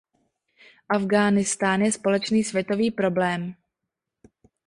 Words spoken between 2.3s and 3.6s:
světový problém.